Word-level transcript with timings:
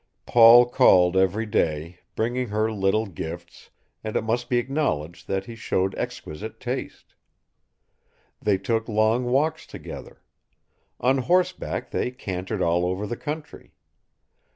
Paul 0.25 0.65
called 0.67 1.15
every 1.15 1.45
day, 1.45 1.99
bringing 2.15 2.47
her 2.47 2.71
little 2.71 3.05
gifts, 3.05 3.69
and 4.03 4.15
it 4.15 4.23
must 4.23 4.49
be 4.49 4.57
acknowledged 4.57 5.27
that 5.27 5.45
he 5.45 5.53
showed 5.55 5.93
exquisite 5.93 6.59
taste. 6.59 7.13
They 8.41 8.57
took 8.57 8.89
long 8.89 9.25
walks 9.25 9.67
together. 9.67 10.23
On 10.99 11.19
horseback 11.19 11.91
they 11.91 12.09
cantered 12.09 12.63
all 12.63 12.83
over 12.83 13.05
the 13.05 13.15
country. 13.15 13.75